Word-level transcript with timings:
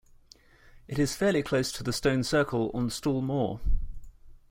It 0.87 0.97
is 0.97 1.15
fairly 1.15 1.43
close 1.43 1.71
to 1.73 1.83
the 1.83 1.93
stone 1.93 2.23
circle 2.23 2.71
on 2.73 2.89
Stall 2.89 3.21
Moor. 3.21 3.59